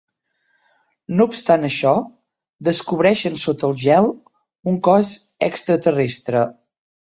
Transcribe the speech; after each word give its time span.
No 1.19 1.27
obstant 1.31 1.67
això, 1.69 1.91
descobreixen 2.69 3.37
sota 3.43 3.69
el 3.69 3.77
gel 3.85 4.11
un 4.75 4.83
cos 4.91 5.15
extraterrestre. 5.53 6.45